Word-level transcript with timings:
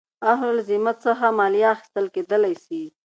د 0.21 0.23
اهل 0.33 0.49
الذمه 0.55 0.93
څخه 1.05 1.25
مالیه 1.37 1.69
اخیستل 1.75 2.05
کېدلاى 2.15 2.55
سي. 2.65 2.81